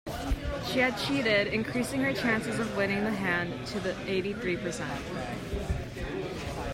[0.65, 4.99] She had cheated, increasing her chances of winning the hand to eighty-three percent